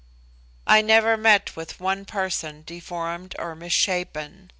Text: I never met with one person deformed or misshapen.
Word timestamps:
I 0.65 0.81
never 0.81 1.15
met 1.15 1.55
with 1.55 1.79
one 1.79 2.05
person 2.05 2.63
deformed 2.65 3.35
or 3.37 3.53
misshapen. 3.53 4.49